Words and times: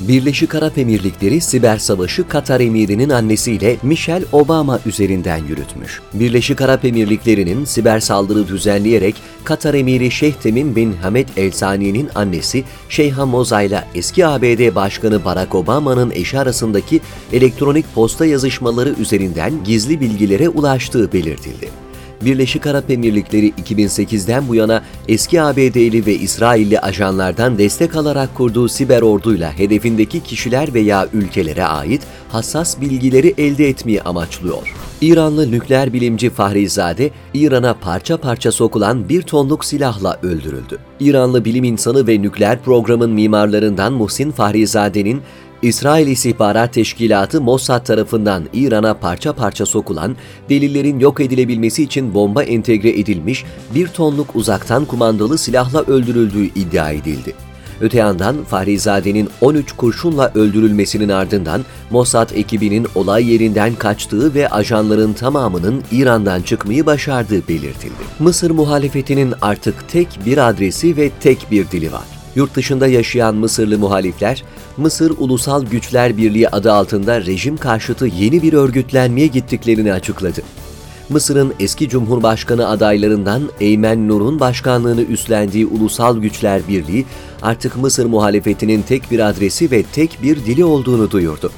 Birleşik 0.00 0.54
Arap 0.54 0.78
Emirlikleri 0.78 1.40
siber 1.40 1.78
savaşı 1.78 2.28
Katar 2.28 2.60
emirinin 2.60 3.10
annesiyle 3.10 3.76
Michelle 3.82 4.24
Obama 4.32 4.80
üzerinden 4.86 5.44
yürütmüş. 5.48 6.00
Birleşik 6.14 6.60
Arap 6.60 6.84
Emirlikleri'nin 6.84 7.64
siber 7.64 8.00
saldırı 8.00 8.48
düzenleyerek 8.48 9.14
Katar 9.44 9.74
emiri 9.74 10.10
Şeyh 10.10 10.32
Temim 10.32 10.76
bin 10.76 10.92
Hamed 10.92 11.28
El 11.36 11.50
Sani'nin 11.50 12.08
annesi 12.14 12.64
Şeyha 12.88 13.26
Moza 13.26 13.62
ile 13.62 13.84
eski 13.94 14.26
ABD 14.26 14.74
Başkanı 14.74 15.24
Barack 15.24 15.54
Obama'nın 15.54 16.10
eşi 16.10 16.38
arasındaki 16.38 17.00
elektronik 17.32 17.94
posta 17.94 18.26
yazışmaları 18.26 18.94
üzerinden 19.00 19.64
gizli 19.64 20.00
bilgilere 20.00 20.48
ulaştığı 20.48 21.12
belirtildi. 21.12 21.87
Birleşik 22.24 22.66
Arap 22.66 22.90
Emirlikleri 22.90 23.50
2008'den 23.50 24.48
bu 24.48 24.54
yana 24.54 24.82
eski 25.08 25.42
ABD'li 25.42 26.06
ve 26.06 26.14
İsrailli 26.14 26.80
ajanlardan 26.80 27.58
destek 27.58 27.96
alarak 27.96 28.34
kurduğu 28.34 28.68
siber 28.68 29.02
orduyla 29.02 29.58
hedefindeki 29.58 30.22
kişiler 30.22 30.74
veya 30.74 31.08
ülkelere 31.12 31.64
ait 31.64 32.02
hassas 32.28 32.80
bilgileri 32.80 33.34
elde 33.38 33.68
etmeyi 33.68 34.02
amaçlıyor. 34.02 34.74
İranlı 35.00 35.50
nükleer 35.50 35.92
bilimci 35.92 36.30
Fahrizade, 36.30 37.10
İran'a 37.34 37.74
parça 37.74 38.16
parça 38.16 38.52
sokulan 38.52 39.08
bir 39.08 39.22
tonluk 39.22 39.64
silahla 39.64 40.18
öldürüldü. 40.22 40.78
İranlı 41.00 41.44
bilim 41.44 41.64
insanı 41.64 42.06
ve 42.06 42.22
nükleer 42.22 42.62
programın 42.62 43.10
mimarlarından 43.10 43.92
Muhsin 43.92 44.30
Fahrizade'nin 44.30 45.22
İsrail 45.62 46.06
İstihbarat 46.06 46.72
Teşkilatı 46.72 47.40
Mossad 47.40 47.86
tarafından 47.86 48.44
İran'a 48.52 48.94
parça 48.94 49.32
parça 49.32 49.66
sokulan, 49.66 50.16
delillerin 50.48 51.00
yok 51.00 51.20
edilebilmesi 51.20 51.82
için 51.82 52.14
bomba 52.14 52.42
entegre 52.42 52.88
edilmiş 53.00 53.44
bir 53.74 53.88
tonluk 53.88 54.36
uzaktan 54.36 54.84
kumandalı 54.84 55.38
silahla 55.38 55.82
öldürüldüğü 55.82 56.44
iddia 56.44 56.90
edildi. 56.90 57.34
Öte 57.80 57.98
yandan 57.98 58.44
Fahrizade'nin 58.44 59.28
13 59.40 59.72
kurşunla 59.72 60.32
öldürülmesinin 60.34 61.08
ardından 61.08 61.64
Mossad 61.90 62.30
ekibinin 62.30 62.86
olay 62.94 63.32
yerinden 63.32 63.74
kaçtığı 63.74 64.34
ve 64.34 64.48
ajanların 64.48 65.12
tamamının 65.12 65.82
İran'dan 65.92 66.42
çıkmayı 66.42 66.86
başardığı 66.86 67.48
belirtildi. 67.48 68.02
Mısır 68.18 68.50
muhalefetinin 68.50 69.34
artık 69.42 69.88
tek 69.88 70.08
bir 70.26 70.48
adresi 70.48 70.96
ve 70.96 71.10
tek 71.20 71.46
bir 71.50 71.70
dili 71.70 71.92
var. 71.92 72.17
Yurt 72.34 72.54
dışında 72.54 72.86
yaşayan 72.86 73.34
Mısırlı 73.34 73.78
muhalifler, 73.78 74.44
Mısır 74.76 75.12
Ulusal 75.18 75.64
Güçler 75.66 76.16
Birliği 76.16 76.48
adı 76.48 76.72
altında 76.72 77.20
rejim 77.20 77.56
karşıtı 77.56 78.06
yeni 78.06 78.42
bir 78.42 78.52
örgütlenmeye 78.52 79.26
gittiklerini 79.26 79.92
açıkladı. 79.92 80.42
Mısır'ın 81.08 81.54
eski 81.60 81.88
Cumhurbaşkanı 81.88 82.68
adaylarından 82.68 83.42
Eymen 83.60 84.08
Nur'un 84.08 84.40
başkanlığını 84.40 85.02
üstlendiği 85.02 85.66
Ulusal 85.66 86.18
Güçler 86.18 86.68
Birliği 86.68 87.06
artık 87.42 87.76
Mısır 87.76 88.06
muhalefetinin 88.06 88.82
tek 88.82 89.10
bir 89.10 89.28
adresi 89.28 89.70
ve 89.70 89.82
tek 89.82 90.18
bir 90.22 90.36
dili 90.36 90.64
olduğunu 90.64 91.10
duyurdu 91.10 91.52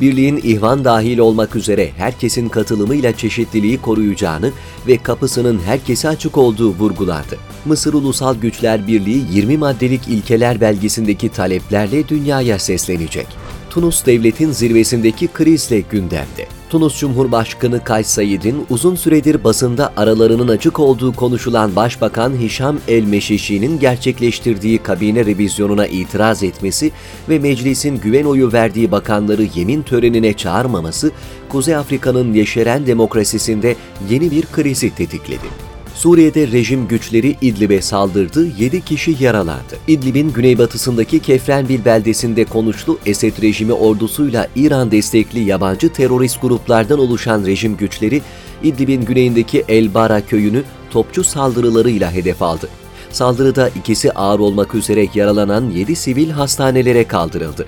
birliğin 0.00 0.40
ihvan 0.42 0.84
dahil 0.84 1.18
olmak 1.18 1.56
üzere 1.56 1.90
herkesin 1.96 2.48
katılımıyla 2.48 3.16
çeşitliliği 3.16 3.78
koruyacağını 3.78 4.50
ve 4.86 4.98
kapısının 4.98 5.58
herkese 5.58 6.08
açık 6.08 6.38
olduğu 6.38 6.70
vurgulardı. 6.70 7.38
Mısır 7.64 7.94
Ulusal 7.94 8.34
Güçler 8.34 8.86
Birliği 8.86 9.24
20 9.32 9.56
maddelik 9.56 10.08
ilkeler 10.08 10.60
belgesindeki 10.60 11.28
taleplerle 11.28 12.08
dünyaya 12.08 12.58
seslenecek. 12.58 13.26
Tunus 13.70 14.06
devletin 14.06 14.52
zirvesindeki 14.52 15.28
krizle 15.28 15.80
gündemde. 15.80 16.61
Tunus 16.72 16.98
Cumhurbaşkanı 16.98 17.84
Kays 17.84 18.06
Said'in 18.06 18.66
uzun 18.70 18.94
süredir 18.94 19.44
basında 19.44 19.92
aralarının 19.96 20.48
açık 20.48 20.80
olduğu 20.80 21.12
konuşulan 21.12 21.76
Başbakan 21.76 22.36
Hişam 22.36 22.78
El-Meşişi'nin 22.88 23.78
gerçekleştirdiği 23.78 24.78
kabine 24.78 25.26
revizyonuna 25.26 25.86
itiraz 25.86 26.42
etmesi 26.42 26.92
ve 27.28 27.38
meclisin 27.38 28.00
güven 28.00 28.24
oyu 28.24 28.52
verdiği 28.52 28.90
bakanları 28.90 29.46
yemin 29.54 29.82
törenine 29.82 30.32
çağırmaması, 30.32 31.10
Kuzey 31.48 31.76
Afrika'nın 31.76 32.34
yeşeren 32.34 32.86
demokrasisinde 32.86 33.76
yeni 34.10 34.30
bir 34.30 34.46
krizi 34.46 34.94
tetikledi. 34.94 35.71
Suriye'de 36.02 36.52
rejim 36.52 36.88
güçleri 36.88 37.36
İdlib'e 37.40 37.82
saldırdı, 37.82 38.46
7 38.58 38.84
kişi 38.84 39.16
yaralandı. 39.20 39.78
İdlib'in 39.88 40.32
güneybatısındaki 40.32 41.18
Kefrenbil 41.20 41.84
beldesinde 41.84 42.44
konuşlu 42.44 42.98
Esed 43.06 43.42
rejimi 43.42 43.72
ordusuyla 43.72 44.48
İran 44.56 44.90
destekli 44.90 45.40
yabancı 45.40 45.92
terörist 45.92 46.42
gruplardan 46.42 46.98
oluşan 46.98 47.46
rejim 47.46 47.76
güçleri 47.76 48.22
İdlib'in 48.62 49.04
güneyindeki 49.04 49.64
El 49.68 49.94
Bara 49.94 50.26
köyünü 50.26 50.62
topçu 50.90 51.24
saldırılarıyla 51.24 52.12
hedef 52.12 52.42
aldı. 52.42 52.68
Saldırıda 53.10 53.68
ikisi 53.68 54.12
ağır 54.12 54.38
olmak 54.38 54.74
üzere 54.74 55.08
yaralanan 55.14 55.70
7 55.70 55.96
sivil 55.96 56.30
hastanelere 56.30 57.04
kaldırıldı 57.04 57.66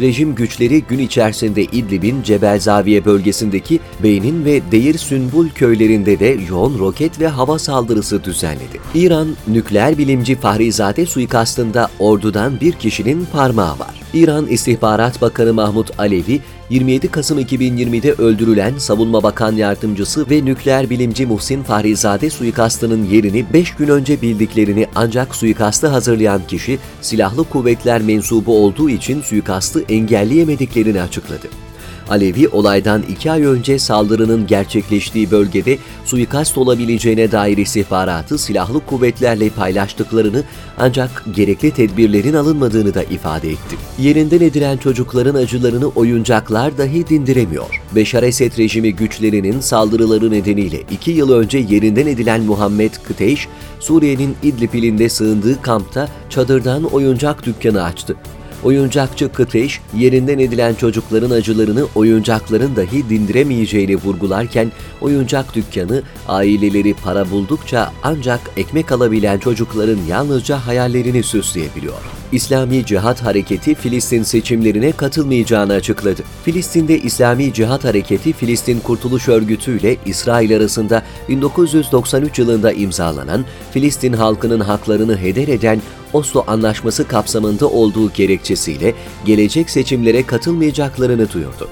rejim 0.00 0.34
güçleri 0.34 0.82
gün 0.82 0.98
içerisinde 0.98 1.62
İdlib'in 1.62 2.22
Cebel 2.22 2.60
Zaviye 2.60 3.04
bölgesindeki 3.04 3.80
Beynin 4.02 4.44
ve 4.44 4.60
Deir 4.72 4.98
Sünbul 4.98 5.48
köylerinde 5.48 6.20
de 6.20 6.38
yoğun 6.48 6.78
roket 6.78 7.20
ve 7.20 7.28
hava 7.28 7.58
saldırısı 7.58 8.24
düzenledi. 8.24 8.80
İran, 8.94 9.28
nükleer 9.48 9.98
bilimci 9.98 10.34
Fahrizade 10.34 11.06
suikastında 11.06 11.88
ordudan 11.98 12.60
bir 12.60 12.72
kişinin 12.72 13.26
parmağı 13.32 13.78
var. 13.78 14.03
İran 14.14 14.46
İstihbarat 14.46 15.22
Bakanı 15.22 15.54
Mahmut 15.54 16.00
Alevi, 16.00 16.40
27 16.70 17.08
Kasım 17.08 17.38
2020'de 17.38 18.12
öldürülen 18.12 18.78
Savunma 18.78 19.22
Bakan 19.22 19.52
Yardımcısı 19.56 20.30
ve 20.30 20.44
nükleer 20.44 20.90
bilimci 20.90 21.26
Muhsin 21.26 21.62
Fahrizade 21.62 22.30
suikastının 22.30 23.04
yerini 23.04 23.46
5 23.52 23.74
gün 23.74 23.88
önce 23.88 24.22
bildiklerini 24.22 24.86
ancak 24.94 25.34
suikastı 25.34 25.86
hazırlayan 25.86 26.40
kişi 26.48 26.78
silahlı 27.00 27.44
kuvvetler 27.44 28.02
mensubu 28.02 28.64
olduğu 28.64 28.90
için 28.90 29.22
suikastı 29.22 29.82
engelleyemediklerini 29.88 31.02
açıkladı. 31.02 31.63
Alevi 32.08 32.48
olaydan 32.48 33.02
iki 33.10 33.30
ay 33.30 33.44
önce 33.44 33.78
saldırının 33.78 34.46
gerçekleştiği 34.46 35.30
bölgede 35.30 35.78
suikast 36.04 36.58
olabileceğine 36.58 37.32
dair 37.32 37.56
istihbaratı 37.56 38.38
silahlı 38.38 38.80
kuvvetlerle 38.80 39.50
paylaştıklarını 39.50 40.42
ancak 40.78 41.24
gerekli 41.34 41.70
tedbirlerin 41.70 42.34
alınmadığını 42.34 42.94
da 42.94 43.02
ifade 43.02 43.50
etti. 43.50 43.76
Yerinden 43.98 44.40
edilen 44.40 44.76
çocukların 44.76 45.34
acılarını 45.34 45.88
oyuncaklar 45.88 46.78
dahi 46.78 47.08
dindiremiyor. 47.08 47.82
Beşar 47.94 48.22
Esed 48.22 48.58
rejimi 48.58 48.96
güçlerinin 48.96 49.60
saldırıları 49.60 50.30
nedeniyle 50.30 50.80
iki 50.90 51.10
yıl 51.10 51.32
önce 51.32 51.58
yerinden 51.58 52.06
edilen 52.06 52.40
Muhammed 52.42 52.92
Kıteyş, 53.06 53.48
Suriye'nin 53.80 54.36
İdlib 54.42 54.74
ilinde 54.74 55.08
sığındığı 55.08 55.62
kampta 55.62 56.08
çadırdan 56.30 56.84
oyuncak 56.84 57.46
dükkanı 57.46 57.82
açtı. 57.82 58.16
Oyuncakçı 58.64 59.32
Kıteş, 59.32 59.80
yerinden 59.96 60.38
edilen 60.38 60.74
çocukların 60.74 61.30
acılarını 61.30 61.86
oyuncakların 61.94 62.76
dahi 62.76 63.08
dindiremeyeceğini 63.08 63.96
vurgularken, 63.96 64.72
oyuncak 65.00 65.54
dükkanı 65.54 66.02
aileleri 66.28 66.94
para 66.94 67.30
buldukça 67.30 67.92
ancak 68.02 68.40
ekmek 68.56 68.92
alabilen 68.92 69.38
çocukların 69.38 69.98
yalnızca 70.08 70.66
hayallerini 70.66 71.22
süsleyebiliyor. 71.22 71.94
İslami 72.32 72.86
Cihat 72.86 73.22
Hareketi 73.22 73.74
Filistin 73.74 74.22
seçimlerine 74.22 74.92
katılmayacağını 74.92 75.72
açıkladı. 75.72 76.22
Filistin'de 76.44 76.98
İslami 76.98 77.52
Cihat 77.52 77.84
Hareketi 77.84 78.32
Filistin 78.32 78.80
Kurtuluş 78.80 79.28
Örgütü 79.28 79.80
ile 79.80 79.96
İsrail 80.06 80.56
arasında 80.56 81.02
1993 81.28 82.38
yılında 82.38 82.72
imzalanan 82.72 83.44
Filistin 83.72 84.12
halkının 84.12 84.60
haklarını 84.60 85.18
heder 85.18 85.48
eden 85.48 85.80
Oslo 86.14 86.44
Anlaşması 86.46 87.08
kapsamında 87.08 87.68
olduğu 87.68 88.12
gerekçesiyle 88.12 88.94
gelecek 89.24 89.70
seçimlere 89.70 90.26
katılmayacaklarını 90.26 91.32
duyurdu. 91.32 91.68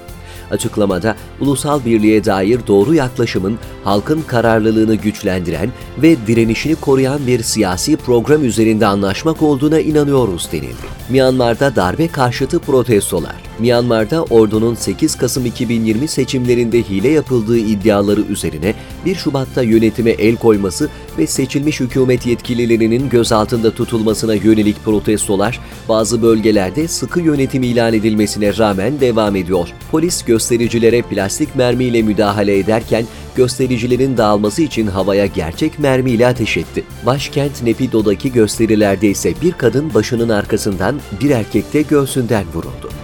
Açıklamada 0.51 1.15
ulusal 1.39 1.85
birliğe 1.85 2.25
dair 2.25 2.59
doğru 2.67 2.93
yaklaşımın 2.95 3.59
halkın 3.83 4.21
kararlılığını 4.21 4.95
güçlendiren 4.95 5.69
ve 5.97 6.27
direnişini 6.27 6.75
koruyan 6.75 7.27
bir 7.27 7.43
siyasi 7.43 7.97
program 7.97 8.45
üzerinde 8.45 8.85
anlaşmak 8.85 9.41
olduğuna 9.41 9.79
inanıyoruz 9.79 10.49
denildi. 10.51 10.87
Myanmar'da 11.09 11.75
darbe 11.75 12.07
karşıtı 12.07 12.59
protestolar 12.59 13.42
Myanmar'da 13.59 14.23
ordunun 14.23 14.75
8 14.75 15.15
Kasım 15.15 15.45
2020 15.45 16.07
seçimlerinde 16.07 16.83
hile 16.83 17.09
yapıldığı 17.09 17.57
iddiaları 17.57 18.21
üzerine 18.21 18.73
1 19.05 19.15
Şubat'ta 19.15 19.63
yönetime 19.63 20.11
el 20.11 20.35
koyması 20.35 20.89
ve 21.17 21.27
seçilmiş 21.27 21.79
hükümet 21.79 22.25
yetkililerinin 22.25 23.09
gözaltında 23.09 23.71
tutulmasına 23.71 24.33
yönelik 24.33 24.83
protestolar 24.85 25.59
bazı 25.89 26.21
bölgelerde 26.21 26.87
sıkı 26.87 27.21
yönetim 27.21 27.63
ilan 27.63 27.93
edilmesine 27.93 28.57
rağmen 28.57 28.99
devam 28.99 29.35
ediyor. 29.35 29.69
Polis 29.91 30.23
göstericilere 30.23 31.01
plastik 31.01 31.55
mermiyle 31.55 32.01
müdahale 32.01 32.57
ederken 32.57 33.05
göstericilerin 33.35 34.17
dağılması 34.17 34.61
için 34.61 34.87
havaya 34.87 35.25
gerçek 35.25 35.79
mermiyle 35.79 36.27
ateş 36.27 36.57
etti. 36.57 36.83
Başkent 37.05 37.63
Nepido'daki 37.63 38.31
gösterilerde 38.31 39.07
ise 39.07 39.33
bir 39.41 39.51
kadın 39.51 39.93
başının 39.93 40.29
arkasından 40.29 40.99
bir 41.21 41.29
erkekte 41.29 41.81
göğsünden 41.81 42.45
vuruldu. 42.53 43.02